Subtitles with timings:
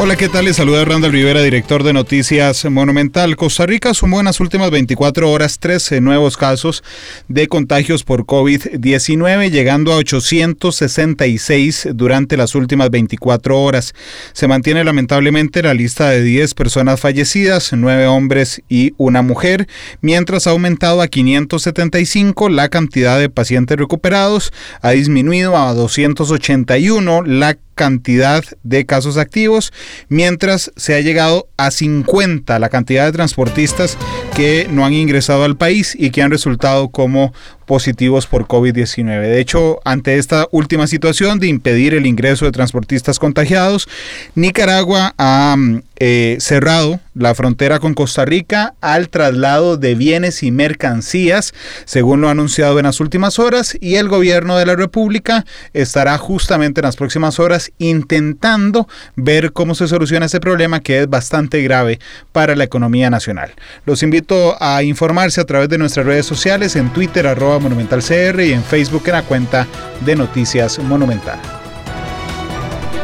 [0.00, 0.44] Hola, ¿qué tal?
[0.44, 3.34] Les saluda Randall Rivera, director de Noticias Monumental.
[3.34, 6.84] Costa Rica sumó en las últimas 24 horas 13 nuevos casos
[7.26, 13.92] de contagios por COVID-19, llegando a 866 durante las últimas 24 horas.
[14.34, 19.66] Se mantiene lamentablemente la lista de 10 personas fallecidas, 9 hombres y una mujer,
[20.00, 27.58] mientras ha aumentado a 575 la cantidad de pacientes recuperados, ha disminuido a 281 la
[27.78, 29.72] cantidad de casos activos,
[30.08, 33.96] mientras se ha llegado a 50 la cantidad de transportistas
[34.36, 37.32] que no han ingresado al país y que han resultado como
[37.68, 39.20] positivos por COVID-19.
[39.20, 43.88] De hecho, ante esta última situación de impedir el ingreso de transportistas contagiados,
[44.34, 50.50] Nicaragua ha mm, eh, cerrado la frontera con Costa Rica al traslado de bienes y
[50.50, 51.52] mercancías,
[51.84, 56.16] según lo ha anunciado en las últimas horas, y el gobierno de la República estará
[56.16, 61.60] justamente en las próximas horas intentando ver cómo se soluciona ese problema que es bastante
[61.62, 61.98] grave
[62.32, 63.52] para la economía nacional.
[63.84, 67.26] Los invito a informarse a través de nuestras redes sociales en Twitter,
[67.58, 69.66] Monumental CR y en Facebook en la cuenta
[70.04, 71.40] de Noticias Monumental.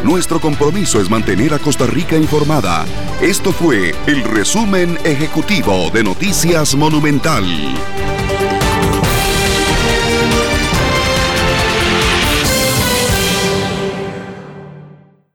[0.04, 2.84] Nuestro compromiso es mantener a Costa Rica informada.
[3.22, 7.44] Esto fue el resumen ejecutivo de Noticias Monumental.